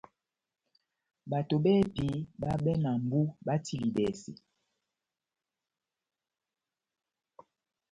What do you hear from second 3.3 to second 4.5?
batilidɛse.